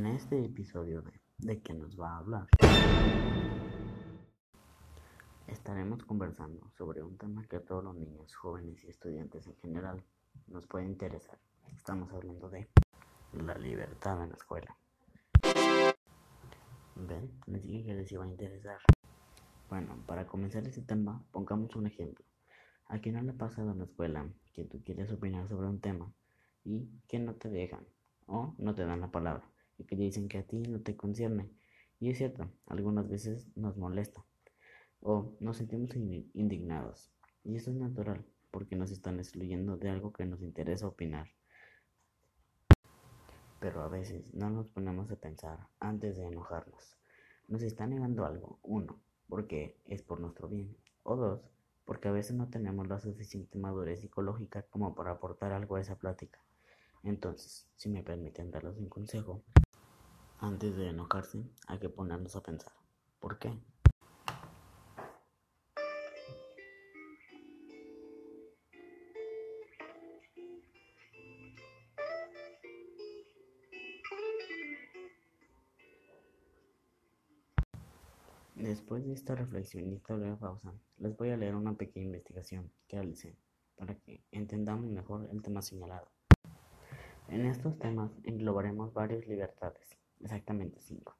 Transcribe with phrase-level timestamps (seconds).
[0.00, 2.46] En este episodio de ¿De qué nos va a hablar?
[5.46, 10.02] Estaremos conversando sobre un tema que a todos los niños, jóvenes y estudiantes en general
[10.46, 11.38] nos puede interesar.
[11.76, 12.66] Estamos hablando de
[13.34, 14.74] la libertad en la escuela.
[16.96, 17.30] ¿Ven?
[17.44, 18.78] Les dije que les iba a interesar.
[19.68, 22.24] Bueno, para comenzar este tema, pongamos un ejemplo.
[22.86, 25.78] ¿A quién no le ha pasado en la escuela que tú quieres opinar sobre un
[25.78, 26.10] tema
[26.64, 27.86] y que no te dejan
[28.24, 29.49] o no te dan la palabra
[29.80, 31.50] y que dicen que a ti no te concierne?
[31.98, 34.24] Y es cierto, algunas veces nos molesta
[35.00, 37.10] o nos sentimos indignados.
[37.44, 41.28] Y eso es natural porque nos están excluyendo de algo que nos interesa opinar.
[43.58, 46.98] Pero a veces no nos ponemos a pensar antes de enojarnos.
[47.48, 51.50] Nos está negando algo, uno, porque es por nuestro bien, o dos,
[51.84, 55.96] porque a veces no tenemos la suficiente madurez psicológica como para aportar algo a esa
[55.96, 56.38] plática.
[57.02, 59.42] Entonces, si me permiten darles un consejo,
[60.40, 62.72] antes de enojarse hay que ponernos a pensar.
[63.18, 63.52] ¿Por qué?
[78.54, 82.70] Después de esta reflexión y esta breve pausa, les voy a leer una pequeña investigación
[82.88, 83.34] que realicé
[83.76, 86.08] para que entendamos mejor el tema señalado.
[87.28, 91.16] En estos temas englobaremos varias libertades, exactamente cinco.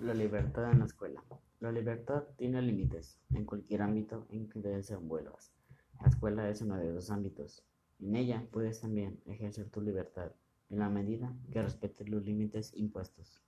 [0.00, 1.22] La libertad en la escuela.
[1.60, 5.52] La libertad tiene límites en cualquier ámbito en que te desenvuelvas.
[6.00, 7.64] La escuela es uno de esos ámbitos.
[8.00, 10.32] En ella puedes también ejercer tu libertad
[10.70, 13.42] en la medida que respetes los límites impuestos.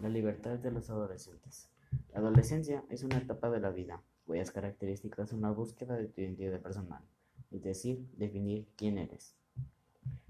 [0.00, 1.70] La libertad de los adolescentes.
[2.12, 6.20] La adolescencia es una etapa de la vida cuyas características son la búsqueda de tu
[6.20, 7.02] identidad personal,
[7.50, 9.34] es decir, definir quién eres.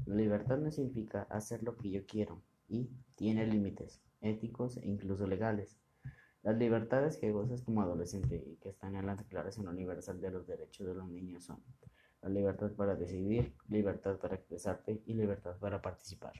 [0.07, 5.27] La libertad no significa hacer lo que yo quiero y tiene límites éticos e incluso
[5.27, 5.79] legales.
[6.43, 10.47] Las libertades que gozas como adolescente y que están en la Declaración Universal de los
[10.47, 11.63] Derechos de los Niños son
[12.23, 16.33] la libertad para decidir, libertad para expresarte y libertad para participar.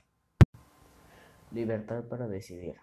[1.51, 2.75] Libertad para decidir.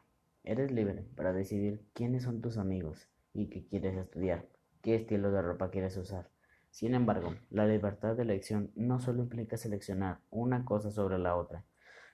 [0.45, 4.47] Eres libre para decidir quiénes son tus amigos y qué quieres estudiar,
[4.81, 6.31] qué estilo de ropa quieres usar.
[6.77, 11.65] Sin embargo, la libertad de elección no solo implica seleccionar una cosa sobre la otra.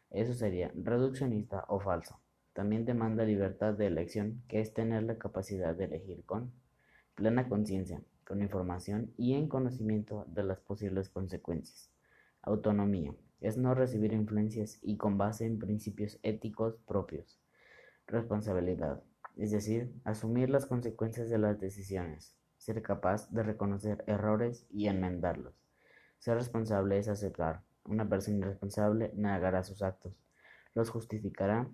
[0.09, 2.21] Eso sería reduccionista o falso.
[2.53, 6.53] También demanda libertad de elección, que es tener la capacidad de elegir con
[7.17, 11.91] plena conciencia, con información y en conocimiento de las posibles consecuencias.
[12.41, 17.41] Autonomía es no recibir influencias y con base en principios éticos propios
[18.07, 19.03] responsabilidad,
[19.37, 25.55] es decir, asumir las consecuencias de las decisiones, ser capaz de reconocer errores y enmendarlos.
[26.19, 27.63] Ser responsable es aceptar.
[27.85, 30.15] Una persona irresponsable negará sus actos,
[30.75, 31.69] los justificará,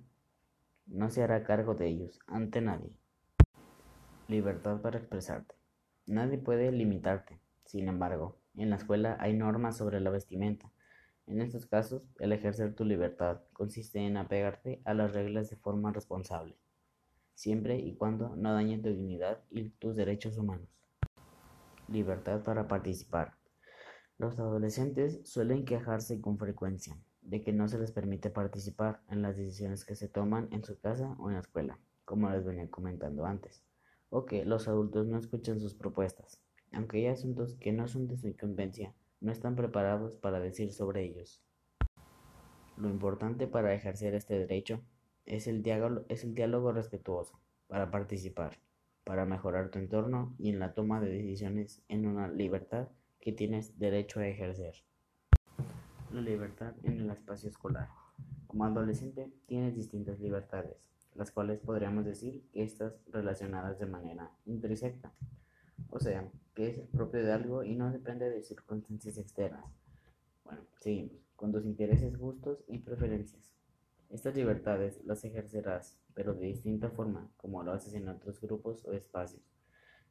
[0.86, 2.96] no se hará cargo de ellos ante nadie.
[4.26, 5.54] Libertad para expresarte.
[6.06, 7.38] Nadie puede limitarte.
[7.64, 10.72] Sin embargo, en la escuela hay normas sobre la vestimenta,
[11.28, 15.92] en estos casos, el ejercer tu libertad consiste en apegarte a las reglas de forma
[15.92, 16.56] responsable,
[17.34, 20.77] siempre y cuando no dañe tu dignidad y tus derechos humanos.
[21.88, 23.34] Libertad para participar.
[24.18, 29.36] Los adolescentes suelen quejarse con frecuencia de que no se les permite participar en las
[29.36, 33.26] decisiones que se toman en su casa o en la escuela, como les venía comentando
[33.26, 33.64] antes,
[34.10, 36.40] o que los adultos no escuchan sus propuestas,
[36.72, 41.04] aunque hay asuntos que no son de su incumbencia no están preparados para decir sobre
[41.04, 41.42] ellos.
[42.76, 44.80] Lo importante para ejercer este derecho
[45.26, 48.58] es el, diálogo, es el diálogo respetuoso, para participar,
[49.08, 52.88] para mejorar tu entorno y en la toma de decisiones en una libertad
[53.22, 54.74] que tienes derecho a ejercer.
[56.12, 57.88] La libertad en el espacio escolar.
[58.46, 60.76] Como adolescente tienes distintas libertades,
[61.14, 65.10] las cuales podríamos decir que estás relacionadas de manera intersecta.
[65.88, 69.64] O sea, que es propio de algo y no depende de circunstancias externas.
[70.44, 73.57] Bueno, seguimos, con tus intereses, gustos y preferencias.
[74.10, 78.92] Estas libertades las ejercerás, pero de distinta forma, como lo haces en otros grupos o
[78.94, 79.42] espacios.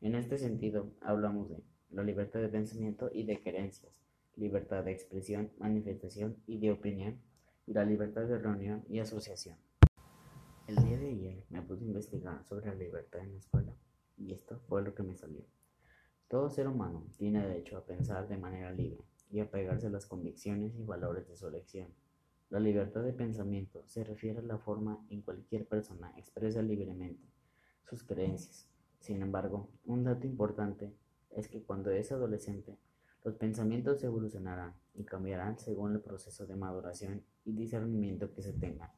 [0.01, 3.91] En este sentido, hablamos de la libertad de pensamiento y de creencias,
[4.35, 7.19] libertad de expresión, manifestación y de opinión,
[7.65, 9.57] y la libertad de reunión y asociación.
[10.67, 13.73] El día de ayer me puse a investigar sobre la libertad en la escuela,
[14.15, 15.41] y esto fue lo que me salió.
[16.27, 20.05] Todo ser humano tiene derecho a pensar de manera libre y a pegarse a las
[20.05, 21.87] convicciones y valores de su elección.
[22.49, 27.27] La libertad de pensamiento se refiere a la forma en cualquier persona expresa libremente
[27.83, 28.69] sus creencias.
[29.01, 30.95] Sin embargo, un dato importante
[31.31, 32.77] es que cuando es adolescente,
[33.25, 38.93] Los pensamientos evolucionarán y cambiarán según el proceso de maduración y discernimiento que se tenga.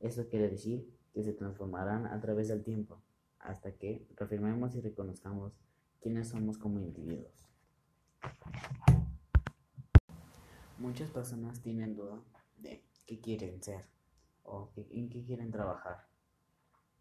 [0.00, 3.00] Eso quiere decir que se transformarán a través del tiempo,
[3.38, 5.52] hasta que reafirmemos y reconozcamos
[6.00, 7.46] quiénes somos como individuos.
[10.78, 12.20] Muchas personas tienen duda
[12.60, 13.84] de qué quieren ser
[14.44, 16.06] o en qué quieren trabajar,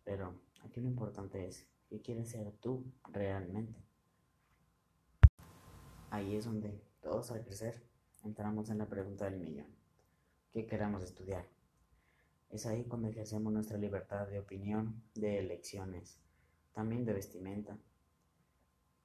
[0.03, 3.81] pero aquí lo importante es qué quieres ser tú realmente.
[6.11, 7.83] Ahí es donde todos al crecer
[8.23, 9.67] entramos en la pregunta del millón.
[10.51, 11.45] ¿Qué queremos estudiar?
[12.50, 16.19] Es ahí cuando ejercemos nuestra libertad de opinión, de elecciones,
[16.73, 17.77] también de vestimenta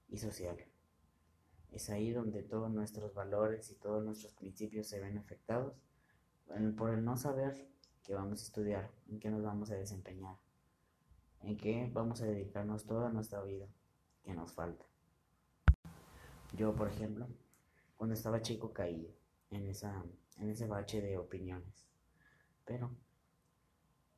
[0.09, 0.57] y social.
[1.71, 5.75] Es ahí donde todos nuestros valores y todos nuestros principios se ven afectados
[6.77, 7.69] por el no saber
[8.05, 10.37] qué vamos a estudiar, en qué nos vamos a desempeñar,
[11.41, 13.67] en qué vamos a dedicarnos toda nuestra vida,
[14.23, 14.85] que nos falta.
[16.57, 17.27] Yo, por ejemplo,
[17.97, 19.13] cuando estaba chico caí
[19.51, 20.05] en, esa,
[20.39, 21.87] en ese bache de opiniones,
[22.65, 22.91] pero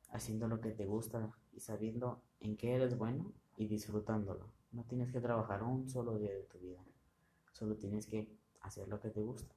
[0.09, 4.51] haciendo lo que te gusta y sabiendo en qué eres bueno y disfrutándolo.
[4.71, 6.83] No tienes que trabajar un solo día de tu vida,
[7.51, 8.29] solo tienes que
[8.61, 9.55] hacer lo que te gusta.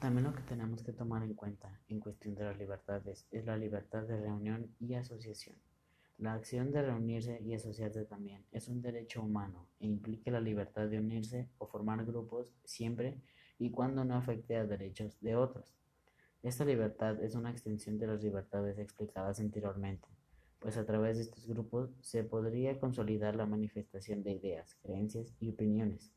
[0.00, 3.58] También lo que tenemos que tomar en cuenta en cuestión de las libertades es la
[3.58, 5.56] libertad de reunión y asociación.
[6.16, 10.88] La acción de reunirse y asociarse también es un derecho humano e implica la libertad
[10.88, 13.20] de unirse o formar grupos siempre
[13.58, 15.76] y cuando no afecte a derechos de otros.
[16.42, 20.08] Esta libertad es una extensión de las libertades explicadas anteriormente,
[20.60, 25.50] pues a través de estos grupos se podría consolidar la manifestación de ideas, creencias y
[25.50, 26.10] opiniones.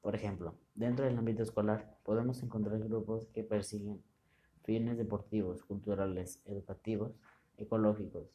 [0.00, 4.02] Por ejemplo, dentro del ámbito escolar podemos encontrar grupos que persiguen
[4.64, 7.12] fines deportivos, culturales, educativos,
[7.56, 8.28] ecológicos,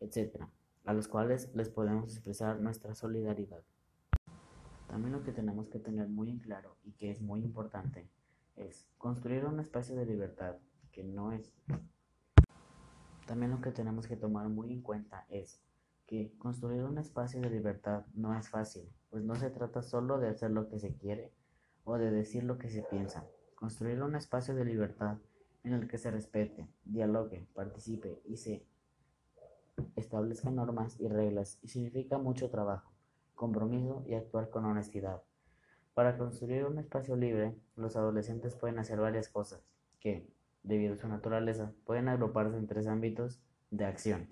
[0.00, 0.42] etc.,
[0.84, 3.62] a los cuales les podemos expresar nuestra solidaridad.
[4.88, 8.08] También lo que tenemos que tener muy en claro y que es muy importante
[8.56, 10.56] es construir un espacio de libertad
[10.92, 11.52] que no es...
[13.26, 15.62] También lo que tenemos que tomar muy en cuenta es
[16.06, 20.28] que construir un espacio de libertad no es fácil, pues no se trata solo de
[20.28, 21.32] hacer lo que se quiere
[21.84, 23.26] o de decir lo que se piensa.
[23.54, 25.18] Construir un espacio de libertad
[25.64, 28.66] en el que se respete, dialogue, participe y se
[29.96, 32.92] establezcan normas y reglas y significa mucho trabajo,
[33.34, 35.22] compromiso y actuar con honestidad.
[35.94, 39.62] Para construir un espacio libre, los adolescentes pueden hacer varias cosas
[40.00, 40.26] que,
[40.62, 43.40] debido a su naturaleza, pueden agruparse en tres ámbitos
[43.70, 44.28] de acción.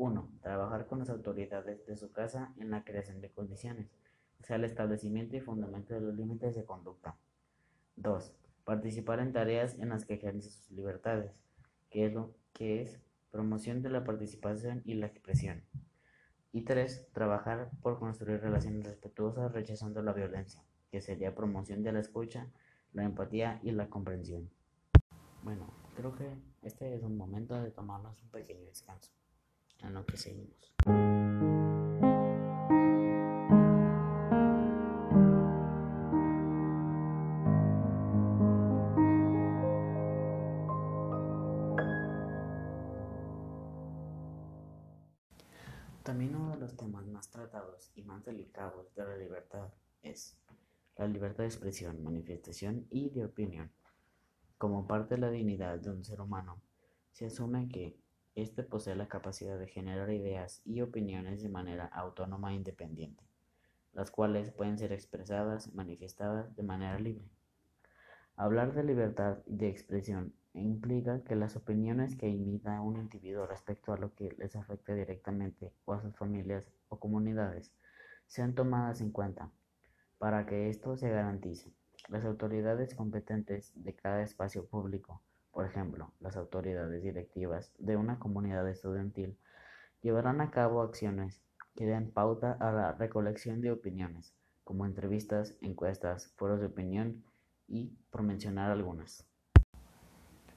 [0.00, 0.30] 1.
[0.40, 3.92] Trabajar con las autoridades de su casa en la creación de condiciones,
[4.40, 7.18] o sea, el establecimiento y fundamento de los límites de conducta.
[7.96, 8.32] 2.
[8.64, 11.32] Participar en tareas en las que ejerce sus libertades,
[11.90, 12.98] que es lo que es
[13.30, 15.62] promoción de la participación y la expresión.
[16.50, 17.08] Y 3.
[17.12, 22.48] Trabajar por construir relaciones respetuosas rechazando la violencia que sería promoción de la escucha,
[22.94, 24.50] la empatía y la comprensión.
[25.42, 26.26] Bueno, creo que
[26.62, 29.12] este es un momento de tomarnos un pequeño descanso,
[29.82, 30.74] en lo que seguimos.
[46.02, 49.68] También uno de los temas más tratados y más delicados de la libertad
[50.02, 50.36] es
[50.96, 53.70] la libertad de expresión, manifestación y de opinión.
[54.58, 56.60] Como parte de la dignidad de un ser humano,
[57.12, 57.96] se asume que
[58.34, 63.24] éste posee la capacidad de generar ideas y opiniones de manera autónoma e independiente,
[63.92, 67.28] las cuales pueden ser expresadas y manifestadas de manera libre.
[68.36, 73.98] Hablar de libertad de expresión implica que las opiniones que imita un individuo respecto a
[73.98, 77.72] lo que les afecta directamente o a sus familias o comunidades
[78.26, 79.50] sean tomadas en cuenta
[80.18, 81.72] para que esto se garantice,
[82.08, 88.68] las autoridades competentes de cada espacio público, por ejemplo, las autoridades directivas de una comunidad
[88.68, 89.38] estudiantil,
[90.02, 91.42] llevarán a cabo acciones
[91.74, 97.24] que den pauta a la recolección de opiniones, como entrevistas, encuestas, foros de opinión
[97.66, 99.26] y por mencionar algunas.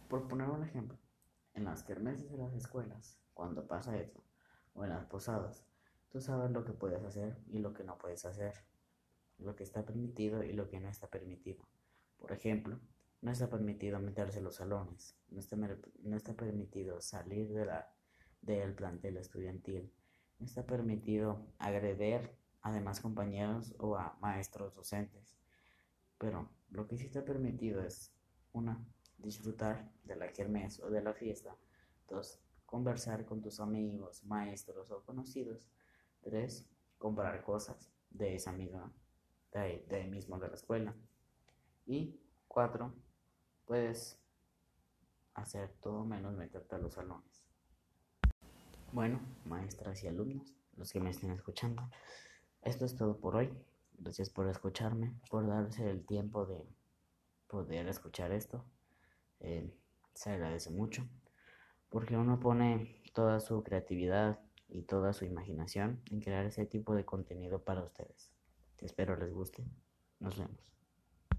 [0.10, 0.98] Por poner un ejemplo,
[1.54, 4.24] en las kermeses de las escuelas, cuando pasa eso,
[4.74, 5.66] o en las posadas,
[6.10, 8.54] tú sabes lo que puedes hacer y lo que no puedes hacer
[9.40, 11.64] lo que está permitido y lo que no está permitido.
[12.18, 12.80] Por ejemplo,
[13.24, 17.90] no está permitido meterse en los salones, no está, no está permitido salir de la,
[18.42, 19.94] del plantel estudiantil,
[20.40, 25.24] no está permitido agredir a demás compañeros o a maestros docentes.
[26.18, 28.14] Pero lo que sí está permitido es,
[28.52, 28.86] una,
[29.18, 31.56] disfrutar de la kermés o de la fiesta,
[32.10, 35.70] dos, conversar con tus amigos, maestros o conocidos,
[36.22, 38.94] tres, comprar cosas de esa misma
[39.54, 40.94] de de mismo de la escuela.
[41.86, 42.94] Y cuatro,
[43.66, 44.20] puedes
[45.34, 47.44] hacer todo menos meterte a los salones.
[48.92, 51.90] Bueno, maestras y alumnos, los que me estén escuchando,
[52.62, 53.52] esto es todo por hoy.
[53.98, 56.68] Gracias por escucharme, por darse el tiempo de
[57.48, 58.64] poder escuchar esto.
[59.40, 59.72] Eh,
[60.14, 61.08] se agradece mucho
[61.90, 67.06] porque uno pone toda su creatividad y toda su imaginación en crear ese tipo de
[67.06, 68.32] contenido para ustedes.
[68.80, 69.64] Espero les guste.
[70.20, 70.58] Nos vemos.